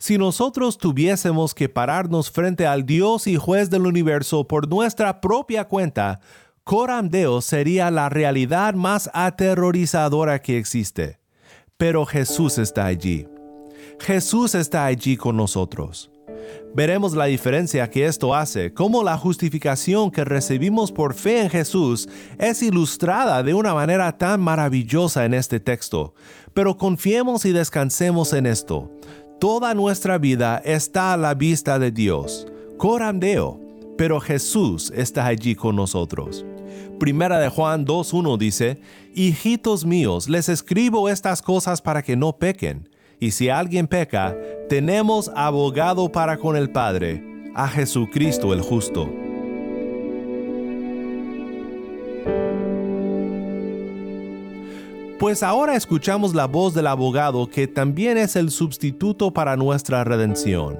Si 0.00 0.16
nosotros 0.16 0.78
tuviésemos 0.78 1.54
que 1.54 1.68
pararnos 1.68 2.30
frente 2.30 2.68
al 2.68 2.86
Dios 2.86 3.26
y 3.26 3.34
juez 3.34 3.68
del 3.68 3.84
universo 3.84 4.46
por 4.46 4.68
nuestra 4.68 5.20
propia 5.20 5.64
cuenta, 5.66 6.20
Coram 6.62 7.08
Deo 7.08 7.40
sería 7.40 7.90
la 7.90 8.08
realidad 8.08 8.74
más 8.74 9.10
aterrorizadora 9.12 10.40
que 10.40 10.56
existe. 10.56 11.18
Pero 11.76 12.06
Jesús 12.06 12.58
está 12.58 12.86
allí. 12.86 13.26
Jesús 13.98 14.54
está 14.54 14.84
allí 14.84 15.16
con 15.16 15.36
nosotros. 15.36 16.12
Veremos 16.76 17.14
la 17.14 17.24
diferencia 17.24 17.90
que 17.90 18.06
esto 18.06 18.36
hace, 18.36 18.72
cómo 18.72 19.02
la 19.02 19.18
justificación 19.18 20.12
que 20.12 20.24
recibimos 20.24 20.92
por 20.92 21.14
fe 21.14 21.42
en 21.42 21.50
Jesús 21.50 22.08
es 22.38 22.62
ilustrada 22.62 23.42
de 23.42 23.52
una 23.52 23.74
manera 23.74 24.16
tan 24.16 24.40
maravillosa 24.40 25.24
en 25.24 25.34
este 25.34 25.58
texto. 25.58 26.14
Pero 26.54 26.76
confiemos 26.76 27.44
y 27.44 27.52
descansemos 27.52 28.32
en 28.32 28.46
esto. 28.46 28.92
Toda 29.38 29.72
nuestra 29.72 30.18
vida 30.18 30.60
está 30.64 31.12
a 31.12 31.16
la 31.16 31.32
vista 31.34 31.78
de 31.78 31.92
Dios. 31.92 32.44
Coram 32.76 33.20
Deo, 33.20 33.60
pero 33.96 34.18
Jesús 34.18 34.92
está 34.96 35.26
allí 35.26 35.54
con 35.54 35.76
nosotros. 35.76 36.44
Primera 36.98 37.38
de 37.38 37.48
Juan 37.48 37.86
2.1 37.86 38.36
dice, 38.36 38.80
Hijitos 39.14 39.84
míos, 39.84 40.28
les 40.28 40.48
escribo 40.48 41.08
estas 41.08 41.40
cosas 41.40 41.80
para 41.80 42.02
que 42.02 42.16
no 42.16 42.32
pequen. 42.32 42.88
Y 43.20 43.30
si 43.30 43.48
alguien 43.48 43.86
peca, 43.86 44.36
tenemos 44.68 45.30
abogado 45.36 46.10
para 46.10 46.38
con 46.38 46.56
el 46.56 46.70
Padre, 46.70 47.22
a 47.54 47.68
Jesucristo 47.68 48.52
el 48.52 48.60
justo. 48.60 49.08
Pues 55.28 55.42
ahora 55.42 55.76
escuchamos 55.76 56.34
la 56.34 56.46
voz 56.46 56.72
del 56.72 56.86
abogado 56.86 57.50
que 57.50 57.68
también 57.68 58.16
es 58.16 58.34
el 58.34 58.50
sustituto 58.50 59.30
para 59.30 59.58
nuestra 59.58 60.02
redención. 60.02 60.78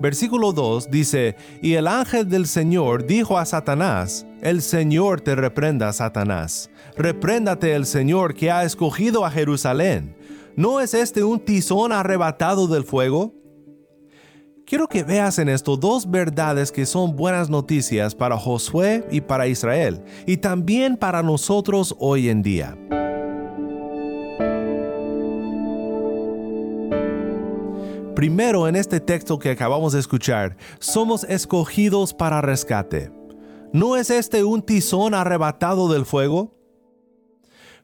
Versículo 0.00 0.52
2 0.52 0.90
dice, 0.90 1.36
Y 1.62 1.74
el 1.74 1.86
ángel 1.86 2.28
del 2.28 2.48
Señor 2.48 3.06
dijo 3.06 3.38
a 3.38 3.44
Satanás, 3.44 4.26
El 4.42 4.62
Señor 4.62 5.20
te 5.20 5.36
reprenda, 5.36 5.92
Satanás. 5.92 6.70
Repréndate 6.96 7.72
el 7.76 7.86
Señor 7.86 8.34
que 8.34 8.50
ha 8.50 8.64
escogido 8.64 9.24
a 9.24 9.30
Jerusalén. 9.30 10.16
¿No 10.56 10.80
es 10.80 10.92
este 10.92 11.22
un 11.22 11.38
tizón 11.38 11.92
arrebatado 11.92 12.66
del 12.66 12.82
fuego? 12.82 13.32
Quiero 14.66 14.88
que 14.88 15.04
veas 15.04 15.38
en 15.38 15.48
esto 15.48 15.76
dos 15.76 16.10
verdades 16.10 16.72
que 16.72 16.84
son 16.84 17.14
buenas 17.14 17.48
noticias 17.48 18.16
para 18.16 18.36
Josué 18.38 19.06
y 19.12 19.20
para 19.20 19.46
Israel, 19.46 20.02
y 20.26 20.38
también 20.38 20.96
para 20.96 21.22
nosotros 21.22 21.94
hoy 22.00 22.28
en 22.28 22.42
día. 22.42 22.76
Primero, 28.24 28.66
en 28.66 28.74
este 28.74 29.00
texto 29.00 29.38
que 29.38 29.50
acabamos 29.50 29.92
de 29.92 30.00
escuchar, 30.00 30.56
somos 30.78 31.24
escogidos 31.24 32.14
para 32.14 32.40
rescate. 32.40 33.12
¿No 33.74 33.96
es 33.96 34.08
este 34.08 34.44
un 34.44 34.62
tizón 34.62 35.12
arrebatado 35.12 35.92
del 35.92 36.06
fuego? 36.06 36.56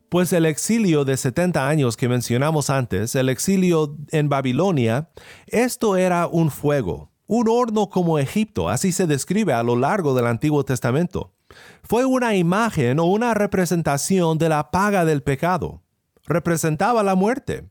Pues 0.08 0.32
el 0.32 0.46
exilio 0.46 1.04
de 1.04 1.18
70 1.18 1.68
años 1.68 1.98
que 1.98 2.08
mencionamos 2.08 2.70
antes, 2.70 3.14
el 3.16 3.28
exilio 3.28 3.98
en 4.12 4.30
Babilonia, 4.30 5.10
esto 5.46 5.98
era 5.98 6.26
un 6.26 6.50
fuego, 6.50 7.12
un 7.26 7.46
horno 7.46 7.90
como 7.90 8.18
Egipto, 8.18 8.70
así 8.70 8.92
se 8.92 9.06
describe 9.06 9.52
a 9.52 9.62
lo 9.62 9.76
largo 9.76 10.14
del 10.14 10.26
Antiguo 10.26 10.64
Testamento. 10.64 11.34
Fue 11.82 12.06
una 12.06 12.34
imagen 12.34 12.98
o 12.98 13.04
una 13.04 13.34
representación 13.34 14.38
de 14.38 14.48
la 14.48 14.70
paga 14.70 15.04
del 15.04 15.22
pecado. 15.22 15.82
Representaba 16.24 17.02
la 17.02 17.14
muerte. 17.14 17.68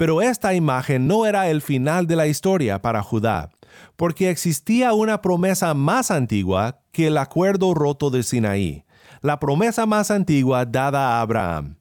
Pero 0.00 0.22
esta 0.22 0.54
imagen 0.54 1.06
no 1.06 1.26
era 1.26 1.50
el 1.50 1.60
final 1.60 2.06
de 2.06 2.16
la 2.16 2.26
historia 2.26 2.80
para 2.80 3.02
Judá, 3.02 3.50
porque 3.96 4.30
existía 4.30 4.94
una 4.94 5.20
promesa 5.20 5.74
más 5.74 6.10
antigua 6.10 6.80
que 6.90 7.08
el 7.08 7.18
acuerdo 7.18 7.74
roto 7.74 8.08
de 8.08 8.22
Sinaí, 8.22 8.86
la 9.20 9.38
promesa 9.38 9.84
más 9.84 10.10
antigua 10.10 10.64
dada 10.64 11.18
a 11.18 11.20
Abraham. 11.20 11.76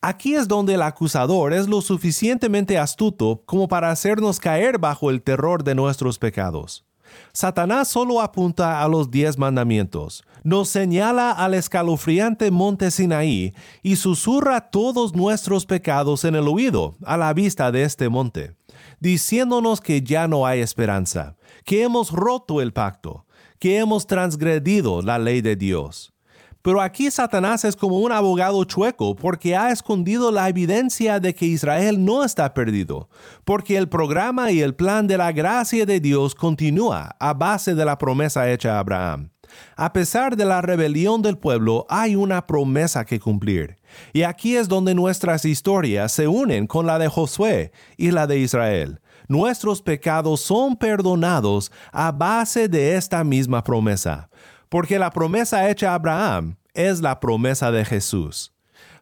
Aquí 0.00 0.34
es 0.34 0.48
donde 0.48 0.72
el 0.72 0.80
acusador 0.80 1.52
es 1.52 1.68
lo 1.68 1.82
suficientemente 1.82 2.78
astuto 2.78 3.42
como 3.44 3.68
para 3.68 3.90
hacernos 3.90 4.40
caer 4.40 4.78
bajo 4.78 5.10
el 5.10 5.20
terror 5.20 5.64
de 5.64 5.74
nuestros 5.74 6.18
pecados. 6.18 6.86
Satanás 7.34 7.88
solo 7.88 8.22
apunta 8.22 8.82
a 8.82 8.88
los 8.88 9.10
diez 9.10 9.36
mandamientos, 9.36 10.24
nos 10.44 10.68
señala 10.68 11.32
al 11.32 11.54
escalofriante 11.54 12.50
monte 12.50 12.90
Sinaí 12.90 13.54
y 13.82 13.96
susurra 13.96 14.70
todos 14.70 15.14
nuestros 15.14 15.64
pecados 15.66 16.24
en 16.24 16.36
el 16.36 16.46
oído 16.46 16.96
a 17.04 17.16
la 17.16 17.32
vista 17.32 17.72
de 17.72 17.82
este 17.82 18.10
monte, 18.10 18.54
diciéndonos 19.00 19.80
que 19.80 20.02
ya 20.02 20.28
no 20.28 20.46
hay 20.46 20.60
esperanza, 20.60 21.34
que 21.64 21.82
hemos 21.82 22.12
roto 22.12 22.60
el 22.60 22.74
pacto, 22.74 23.26
que 23.58 23.78
hemos 23.78 24.06
transgredido 24.06 25.00
la 25.00 25.18
ley 25.18 25.40
de 25.40 25.56
Dios. 25.56 26.12
Pero 26.60 26.80
aquí 26.80 27.10
Satanás 27.10 27.64
es 27.64 27.76
como 27.76 27.98
un 27.98 28.12
abogado 28.12 28.64
chueco 28.64 29.16
porque 29.16 29.56
ha 29.56 29.70
escondido 29.70 30.30
la 30.30 30.48
evidencia 30.48 31.20
de 31.20 31.34
que 31.34 31.46
Israel 31.46 32.02
no 32.04 32.24
está 32.24 32.52
perdido, 32.54 33.08
porque 33.44 33.76
el 33.76 33.88
programa 33.88 34.50
y 34.50 34.60
el 34.60 34.74
plan 34.74 35.06
de 35.06 35.18
la 35.18 35.32
gracia 35.32 35.84
de 35.86 36.00
Dios 36.00 36.34
continúa 36.34 37.16
a 37.18 37.34
base 37.34 37.74
de 37.74 37.84
la 37.84 37.98
promesa 37.98 38.50
hecha 38.50 38.76
a 38.76 38.78
Abraham. 38.80 39.33
A 39.76 39.92
pesar 39.92 40.36
de 40.36 40.44
la 40.44 40.62
rebelión 40.62 41.22
del 41.22 41.38
pueblo, 41.38 41.86
hay 41.88 42.16
una 42.16 42.46
promesa 42.46 43.04
que 43.04 43.20
cumplir. 43.20 43.78
Y 44.12 44.22
aquí 44.22 44.56
es 44.56 44.68
donde 44.68 44.94
nuestras 44.94 45.44
historias 45.44 46.12
se 46.12 46.28
unen 46.28 46.66
con 46.66 46.86
la 46.86 46.98
de 46.98 47.08
Josué 47.08 47.72
y 47.96 48.10
la 48.10 48.26
de 48.26 48.38
Israel. 48.38 49.00
Nuestros 49.28 49.80
pecados 49.82 50.40
son 50.40 50.76
perdonados 50.76 51.72
a 51.92 52.12
base 52.12 52.68
de 52.68 52.96
esta 52.96 53.24
misma 53.24 53.64
promesa 53.64 54.28
porque 54.74 54.98
la 54.98 55.10
promesa 55.10 55.70
hecha 55.70 55.92
a 55.92 55.94
Abraham 55.94 56.56
es 56.72 57.00
la 57.00 57.20
promesa 57.20 57.70
de 57.70 57.84
Jesús. 57.84 58.52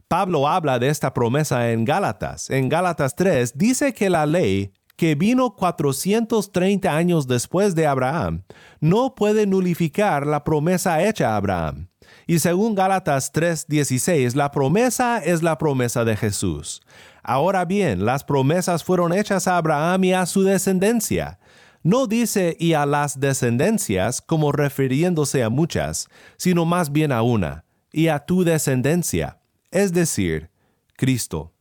Pablo 0.07 0.47
habla 0.47 0.79
de 0.79 0.91
esta 0.91 1.15
promesa 1.15 1.71
en 1.71 1.87
Gálatas. 1.87 2.51
En 2.51 2.69
Gálatas 2.69 3.17
3 3.17 3.57
dice 3.57 3.95
que 3.95 4.11
la 4.11 4.27
ley, 4.27 4.75
que 5.03 5.17
vino 5.17 5.57
430 5.57 6.97
años 6.97 7.27
después 7.27 7.75
de 7.75 7.89
Abraham, 7.89 8.45
no 8.79 9.17
puede 9.17 9.49
nulificar 9.49 10.25
la 10.25 10.45
promesa 10.45 11.03
hecha 11.03 11.31
a 11.31 11.37
Abraham. 11.39 11.89
Y 12.29 12.39
según 12.39 12.77
Gálatas 12.77 13.33
3:16, 13.33 14.37
la 14.37 14.53
promesa 14.53 15.19
es 15.19 15.43
la 15.43 15.59
promesa 15.59 16.05
de 16.05 16.17
Jesús. 16.17 16.83
Ahora 17.25 17.65
bien, 17.65 18.05
las 18.05 18.23
promesas 18.23 18.85
fueron 18.85 19.13
hechas 19.13 19.49
a 19.49 19.57
Abraham 19.57 20.05
y 20.05 20.13
a 20.13 20.25
su 20.25 20.45
descendencia. 20.45 21.41
No 21.83 22.07
dice 22.07 22.57
y 22.61 22.75
a 22.75 22.87
las 22.87 23.19
descendencias 23.19 24.23
como 24.23 24.53
refiriéndose 24.53 25.43
a 25.43 25.51
muchas, 25.51 26.07
sino 26.37 26.65
más 26.65 26.93
bien 26.93 27.11
a 27.11 27.23
una, 27.23 27.65
y 27.91 28.07
a 28.07 28.21
tu 28.21 28.45
descendencia, 28.45 29.41
es 29.73 29.93
decir, 29.93 30.53
Cristo. 30.97 31.53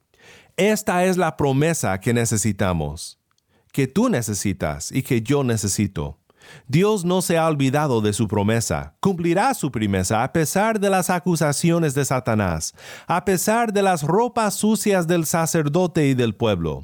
Esta 0.58 1.06
es 1.06 1.18
la 1.18 1.38
promesa 1.38 2.00
que 2.00 2.14
necesitamos, 2.14 3.18
que 3.72 3.88
tú 3.88 4.10
necesitas 4.10 4.92
y 4.92 5.04
que 5.04 5.22
yo 5.22 5.44
necesito. 5.44 6.18
Dios 6.68 7.06
no 7.06 7.22
se 7.22 7.38
ha 7.38 7.48
olvidado 7.48 8.02
de 8.02 8.14
su 8.14 8.28
promesa, 8.28 8.96
cumplirá 9.00 9.54
su 9.54 9.72
promesa 9.72 10.24
a 10.24 10.34
pesar 10.34 10.80
de 10.80 10.90
las 10.90 11.10
acusaciones 11.10 11.94
de 11.94 12.06
Satanás, 12.06 12.74
a 13.08 13.24
pesar 13.26 13.72
de 13.72 13.82
las 13.82 14.04
ropas 14.04 14.56
sucias 14.56 15.08
del 15.08 15.26
sacerdote 15.26 16.08
y 16.08 16.14
del 16.14 16.36
pueblo. 16.36 16.84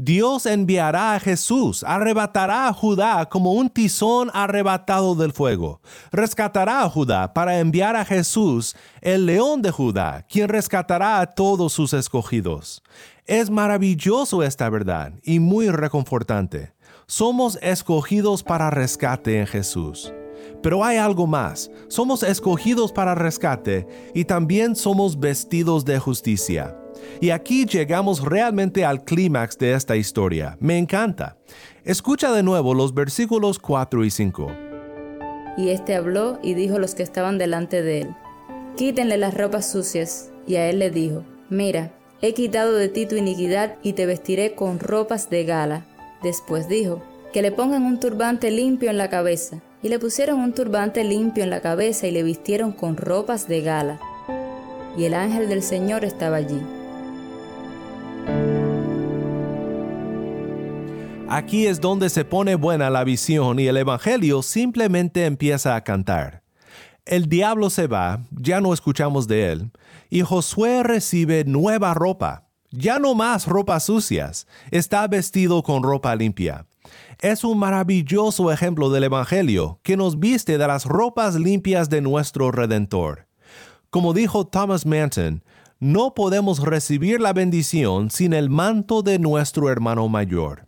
Dios 0.00 0.46
enviará 0.46 1.16
a 1.16 1.20
Jesús, 1.20 1.82
arrebatará 1.82 2.68
a 2.68 2.72
Judá 2.72 3.28
como 3.28 3.54
un 3.54 3.68
tizón 3.68 4.30
arrebatado 4.32 5.16
del 5.16 5.32
fuego. 5.32 5.80
Rescatará 6.12 6.84
a 6.84 6.88
Judá 6.88 7.34
para 7.34 7.58
enviar 7.58 7.96
a 7.96 8.04
Jesús, 8.04 8.76
el 9.00 9.26
león 9.26 9.60
de 9.60 9.72
Judá, 9.72 10.24
quien 10.30 10.48
rescatará 10.48 11.18
a 11.18 11.26
todos 11.26 11.72
sus 11.72 11.94
escogidos. 11.94 12.84
Es 13.28 13.50
maravilloso 13.50 14.42
esta 14.42 14.70
verdad 14.70 15.12
y 15.22 15.38
muy 15.38 15.68
reconfortante. 15.68 16.72
Somos 17.06 17.58
escogidos 17.60 18.42
para 18.42 18.70
rescate 18.70 19.38
en 19.38 19.46
Jesús. 19.46 20.14
Pero 20.62 20.82
hay 20.82 20.96
algo 20.96 21.26
más. 21.26 21.70
Somos 21.88 22.22
escogidos 22.22 22.90
para 22.90 23.14
rescate 23.14 23.86
y 24.14 24.24
también 24.24 24.74
somos 24.74 25.20
vestidos 25.20 25.84
de 25.84 25.98
justicia. 25.98 26.74
Y 27.20 27.28
aquí 27.28 27.66
llegamos 27.66 28.24
realmente 28.24 28.86
al 28.86 29.04
clímax 29.04 29.58
de 29.58 29.74
esta 29.74 29.94
historia. 29.94 30.56
Me 30.58 30.78
encanta. 30.78 31.36
Escucha 31.84 32.32
de 32.32 32.42
nuevo 32.42 32.72
los 32.72 32.94
versículos 32.94 33.58
4 33.58 34.06
y 34.06 34.10
5. 34.10 34.52
Y 35.58 35.68
éste 35.68 35.96
habló 35.96 36.38
y 36.42 36.54
dijo 36.54 36.76
a 36.76 36.78
los 36.78 36.94
que 36.94 37.02
estaban 37.02 37.36
delante 37.36 37.82
de 37.82 38.00
él, 38.00 38.16
Quítenle 38.78 39.18
las 39.18 39.34
ropas 39.34 39.70
sucias. 39.70 40.32
Y 40.46 40.56
a 40.56 40.70
él 40.70 40.78
le 40.78 40.90
dijo, 40.90 41.24
Mira, 41.50 41.92
he 42.20 42.34
quitado 42.34 42.74
de 42.74 42.88
ti 42.88 43.06
tu 43.06 43.16
iniquidad 43.16 43.76
y 43.82 43.92
te 43.92 44.06
vestiré 44.06 44.54
con 44.54 44.78
ropas 44.78 45.30
de 45.30 45.44
gala. 45.44 45.86
Después 46.22 46.68
dijo, 46.68 47.02
Que 47.32 47.42
le 47.42 47.52
pongan 47.52 47.84
un 47.84 48.00
turbante 48.00 48.50
limpio 48.50 48.90
en 48.90 48.98
la 48.98 49.08
cabeza. 49.10 49.60
Y 49.82 49.90
le 49.90 50.00
pusieron 50.00 50.40
un 50.40 50.54
turbante 50.54 51.04
limpio 51.04 51.44
en 51.44 51.50
la 51.50 51.60
cabeza 51.60 52.08
y 52.08 52.10
le 52.10 52.24
vistieron 52.24 52.72
con 52.72 52.96
ropas 52.96 53.46
de 53.46 53.60
gala. 53.60 54.00
Y 54.96 55.04
el 55.04 55.14
ángel 55.14 55.48
del 55.48 55.62
Señor 55.62 56.04
estaba 56.04 56.36
allí. 56.36 56.60
Aquí 61.28 61.66
es 61.66 61.80
donde 61.80 62.08
se 62.08 62.24
pone 62.24 62.54
buena 62.54 62.90
la 62.90 63.04
visión 63.04 63.60
y 63.60 63.66
el 63.66 63.76
Evangelio 63.76 64.42
simplemente 64.42 65.26
empieza 65.26 65.76
a 65.76 65.84
cantar. 65.84 66.47
El 67.08 67.26
diablo 67.26 67.70
se 67.70 67.86
va, 67.86 68.20
ya 68.30 68.60
no 68.60 68.74
escuchamos 68.74 69.26
de 69.26 69.50
él, 69.50 69.70
y 70.10 70.20
Josué 70.20 70.82
recibe 70.82 71.42
nueva 71.46 71.94
ropa, 71.94 72.50
ya 72.70 72.98
no 72.98 73.14
más 73.14 73.46
ropas 73.46 73.84
sucias, 73.84 74.46
está 74.70 75.08
vestido 75.08 75.62
con 75.62 75.82
ropa 75.82 76.14
limpia. 76.14 76.66
Es 77.18 77.44
un 77.44 77.56
maravilloso 77.56 78.52
ejemplo 78.52 78.90
del 78.90 79.04
Evangelio 79.04 79.80
que 79.82 79.96
nos 79.96 80.20
viste 80.20 80.58
de 80.58 80.68
las 80.68 80.84
ropas 80.84 81.36
limpias 81.36 81.88
de 81.88 82.02
nuestro 82.02 82.52
Redentor. 82.52 83.26
Como 83.88 84.12
dijo 84.12 84.46
Thomas 84.46 84.84
Manton, 84.84 85.42
no 85.80 86.12
podemos 86.12 86.58
recibir 86.58 87.22
la 87.22 87.32
bendición 87.32 88.10
sin 88.10 88.34
el 88.34 88.50
manto 88.50 89.00
de 89.00 89.18
nuestro 89.18 89.70
hermano 89.70 90.10
mayor. 90.10 90.67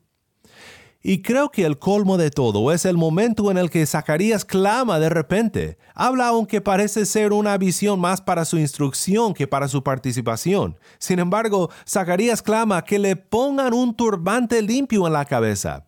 Y 1.03 1.23
creo 1.23 1.51
que 1.51 1.65
el 1.65 1.79
colmo 1.79 2.19
de 2.19 2.31
todo 2.31 2.73
es 2.73 2.85
el 2.85 2.99
momento 2.99 3.51
en 3.51 3.57
el 3.57 3.71
que 3.71 3.87
Zacarías 3.87 4.45
clama 4.45 4.99
de 4.99 5.09
repente. 5.09 5.79
Habla 5.95 6.29
aunque 6.29 6.61
parece 6.61 7.07
ser 7.07 7.33
una 7.33 7.57
visión 7.57 7.99
más 7.99 8.21
para 8.21 8.45
su 8.45 8.59
instrucción 8.59 9.33
que 9.33 9.47
para 9.47 9.67
su 9.69 9.83
participación. 9.83 10.79
Sin 10.99 11.19
embargo, 11.19 11.71
Zacarías 11.89 12.43
clama 12.43 12.85
que 12.85 12.99
le 12.99 13.17
pongan 13.17 13.73
un 13.73 13.95
turbante 13.95 14.61
limpio 14.61 15.07
en 15.07 15.15
la 15.15 15.25
cabeza. 15.25 15.87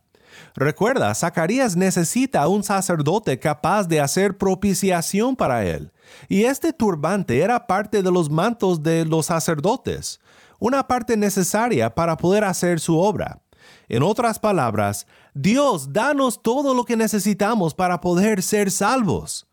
Recuerda, 0.54 1.14
Zacarías 1.14 1.76
necesita 1.76 2.48
un 2.48 2.62
sacerdote 2.62 3.38
capaz 3.38 3.86
de 3.88 4.00
hacer 4.00 4.38
propiciación 4.38 5.36
para 5.36 5.64
él. 5.66 5.92
Y 6.28 6.44
este 6.44 6.72
turbante 6.72 7.38
era 7.40 7.66
parte 7.66 8.02
de 8.02 8.10
los 8.10 8.30
mantos 8.30 8.82
de 8.82 9.04
los 9.04 9.26
sacerdotes, 9.26 10.20
una 10.58 10.86
parte 10.86 11.18
necesaria 11.18 11.94
para 11.94 12.16
poder 12.16 12.44
hacer 12.44 12.80
su 12.80 12.98
obra. 12.98 13.42
En 13.88 14.02
otras 14.02 14.38
palabras, 14.38 15.06
Dios, 15.34 15.92
danos 15.92 16.42
todo 16.42 16.74
lo 16.74 16.84
que 16.84 16.96
necesitamos 16.96 17.74
para 17.74 18.00
poder 18.00 18.42
ser 18.42 18.70
salvos. 18.70 19.46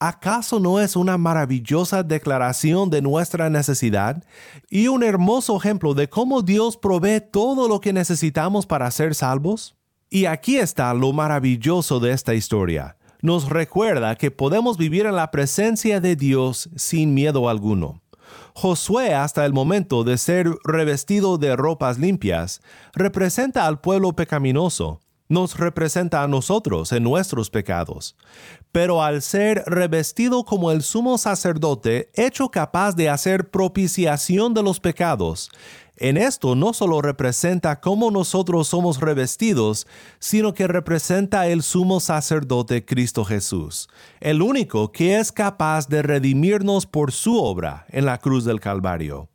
¿Acaso 0.00 0.60
no 0.60 0.78
es 0.78 0.94
una 0.94 1.18
maravillosa 1.18 2.04
declaración 2.04 2.88
de 2.88 3.02
nuestra 3.02 3.50
necesidad 3.50 4.22
y 4.70 4.86
un 4.86 5.02
hermoso 5.02 5.56
ejemplo 5.56 5.92
de 5.92 6.08
cómo 6.08 6.42
Dios 6.42 6.76
provee 6.76 7.20
todo 7.20 7.66
lo 7.66 7.80
que 7.80 7.92
necesitamos 7.92 8.64
para 8.64 8.88
ser 8.92 9.16
salvos? 9.16 9.74
Y 10.08 10.26
aquí 10.26 10.56
está 10.56 10.94
lo 10.94 11.12
maravilloso 11.12 11.98
de 11.98 12.12
esta 12.12 12.34
historia. 12.34 12.96
Nos 13.20 13.48
recuerda 13.48 14.14
que 14.14 14.30
podemos 14.30 14.78
vivir 14.78 15.06
en 15.06 15.16
la 15.16 15.32
presencia 15.32 16.00
de 16.00 16.14
Dios 16.14 16.70
sin 16.76 17.12
miedo 17.12 17.48
alguno. 17.48 18.00
Josué, 18.60 19.14
hasta 19.14 19.46
el 19.46 19.52
momento 19.52 20.02
de 20.02 20.18
ser 20.18 20.50
revestido 20.64 21.38
de 21.38 21.54
ropas 21.54 21.96
limpias, 21.96 22.60
representa 22.92 23.68
al 23.68 23.80
pueblo 23.80 24.14
pecaminoso, 24.14 24.98
nos 25.28 25.56
representa 25.56 26.24
a 26.24 26.26
nosotros 26.26 26.90
en 26.90 27.04
nuestros 27.04 27.50
pecados. 27.50 28.16
Pero 28.72 29.00
al 29.00 29.22
ser 29.22 29.62
revestido 29.66 30.42
como 30.42 30.72
el 30.72 30.82
sumo 30.82 31.18
sacerdote, 31.18 32.10
hecho 32.14 32.50
capaz 32.50 32.96
de 32.96 33.08
hacer 33.08 33.48
propiciación 33.48 34.54
de 34.54 34.64
los 34.64 34.80
pecados, 34.80 35.52
en 36.00 36.16
esto 36.16 36.54
no 36.54 36.72
solo 36.72 37.02
representa 37.02 37.80
cómo 37.80 38.10
nosotros 38.10 38.68
somos 38.68 39.00
revestidos, 39.00 39.86
sino 40.18 40.54
que 40.54 40.68
representa 40.68 41.48
el 41.48 41.62
sumo 41.62 42.00
sacerdote 42.00 42.84
Cristo 42.84 43.24
Jesús, 43.24 43.88
el 44.20 44.42
único 44.42 44.92
que 44.92 45.18
es 45.18 45.32
capaz 45.32 45.88
de 45.88 46.02
redimirnos 46.02 46.86
por 46.86 47.12
su 47.12 47.36
obra 47.36 47.86
en 47.90 48.06
la 48.06 48.18
cruz 48.18 48.44
del 48.44 48.60
Calvario. 48.60 49.28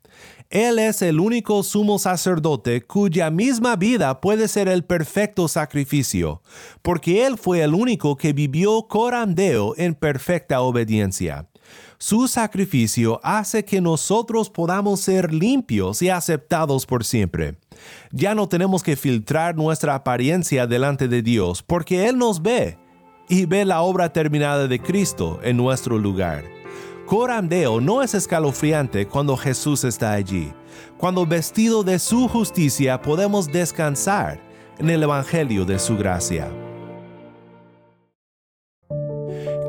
Él 0.49 0.77
es 0.77 1.01
el 1.01 1.19
único 1.19 1.63
sumo 1.63 1.97
sacerdote 1.97 2.83
cuya 2.83 3.31
misma 3.31 3.75
vida 3.75 4.21
puede 4.21 4.47
ser 4.47 4.67
el 4.67 4.83
perfecto 4.83 5.47
sacrificio, 5.47 6.43
porque 6.83 7.25
Él 7.25 7.39
fue 7.39 7.63
el 7.63 7.73
único 7.73 8.15
que 8.15 8.33
vivió 8.33 8.87
corandeo 8.87 9.73
en 9.77 9.95
perfecta 9.95 10.61
obediencia. 10.61 11.47
Su 12.05 12.27
sacrificio 12.27 13.21
hace 13.23 13.63
que 13.63 13.79
nosotros 13.79 14.49
podamos 14.49 14.99
ser 14.99 15.33
limpios 15.33 16.01
y 16.01 16.09
aceptados 16.09 16.85
por 16.85 17.05
siempre. 17.05 17.55
Ya 18.11 18.35
no 18.35 18.49
tenemos 18.49 18.83
que 18.83 18.97
filtrar 18.97 19.55
nuestra 19.55 19.95
apariencia 19.95 20.67
delante 20.67 21.07
de 21.07 21.21
Dios 21.21 21.63
porque 21.63 22.09
Él 22.09 22.17
nos 22.17 22.41
ve 22.41 22.77
y 23.29 23.45
ve 23.45 23.63
la 23.63 23.83
obra 23.83 24.11
terminada 24.11 24.67
de 24.67 24.81
Cristo 24.81 25.39
en 25.43 25.55
nuestro 25.55 25.97
lugar. 25.97 26.43
Corandeo 27.05 27.79
no 27.79 28.03
es 28.03 28.13
escalofriante 28.13 29.07
cuando 29.07 29.37
Jesús 29.37 29.85
está 29.85 30.11
allí. 30.11 30.51
Cuando 30.97 31.25
vestido 31.25 31.83
de 31.83 31.99
su 31.99 32.27
justicia 32.27 33.01
podemos 33.01 33.47
descansar 33.47 34.41
en 34.77 34.89
el 34.89 35.03
Evangelio 35.03 35.63
de 35.63 35.79
su 35.79 35.95
gracia. 35.95 36.51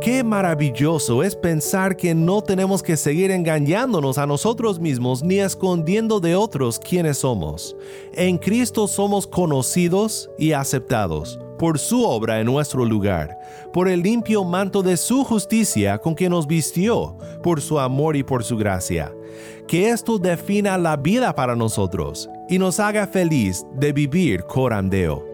Qué 0.04 0.22
maravilloso 0.22 1.22
es 1.22 1.34
pensar 1.34 1.96
que 1.96 2.14
no 2.14 2.42
tenemos 2.42 2.82
que 2.82 2.94
seguir 2.94 3.30
engañándonos 3.30 4.18
a 4.18 4.26
nosotros 4.26 4.78
mismos 4.78 5.22
ni 5.22 5.38
escondiendo 5.38 6.20
de 6.20 6.36
otros 6.36 6.78
quiénes 6.78 7.16
somos. 7.16 7.74
En 8.12 8.36
Cristo 8.36 8.86
somos 8.86 9.26
conocidos 9.26 10.28
y 10.38 10.52
aceptados 10.52 11.40
por 11.58 11.78
su 11.78 12.04
obra 12.04 12.38
en 12.38 12.44
nuestro 12.44 12.84
lugar, 12.84 13.38
por 13.72 13.88
el 13.88 14.02
limpio 14.02 14.44
manto 14.44 14.82
de 14.82 14.98
su 14.98 15.24
justicia 15.24 15.96
con 15.96 16.14
que 16.14 16.28
nos 16.28 16.46
vistió, 16.46 17.16
por 17.42 17.62
su 17.62 17.80
amor 17.80 18.14
y 18.14 18.22
por 18.22 18.44
su 18.44 18.58
gracia. 18.58 19.10
Que 19.66 19.88
esto 19.88 20.18
defina 20.18 20.76
la 20.76 20.98
vida 20.98 21.34
para 21.34 21.56
nosotros 21.56 22.28
y 22.50 22.58
nos 22.58 22.78
haga 22.78 23.06
feliz 23.06 23.64
de 23.74 23.94
vivir 23.94 24.44
corandeo. 24.44 25.34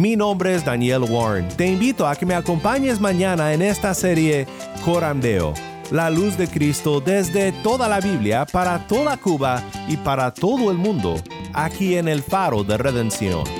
Mi 0.00 0.16
nombre 0.16 0.54
es 0.54 0.64
Daniel 0.64 1.02
Warren. 1.02 1.46
Te 1.58 1.66
invito 1.66 2.06
a 2.06 2.16
que 2.16 2.24
me 2.24 2.34
acompañes 2.34 2.98
mañana 2.98 3.52
en 3.52 3.60
esta 3.60 3.92
serie 3.92 4.46
Corandeo, 4.82 5.52
la 5.90 6.08
luz 6.08 6.38
de 6.38 6.48
Cristo 6.48 7.02
desde 7.02 7.52
toda 7.52 7.86
la 7.86 8.00
Biblia 8.00 8.46
para 8.50 8.86
toda 8.86 9.18
Cuba 9.18 9.62
y 9.88 9.98
para 9.98 10.32
todo 10.32 10.70
el 10.70 10.78
mundo, 10.78 11.16
aquí 11.52 11.96
en 11.96 12.08
el 12.08 12.22
Faro 12.22 12.64
de 12.64 12.78
Redención. 12.78 13.59